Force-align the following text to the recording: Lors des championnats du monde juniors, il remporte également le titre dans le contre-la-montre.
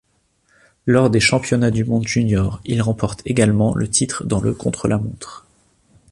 Lors 0.87 1.11
des 1.11 1.19
championnats 1.19 1.69
du 1.69 1.85
monde 1.85 2.07
juniors, 2.07 2.59
il 2.65 2.81
remporte 2.81 3.21
également 3.27 3.75
le 3.75 3.87
titre 3.87 4.23
dans 4.25 4.41
le 4.41 4.51
contre-la-montre. 4.51 5.45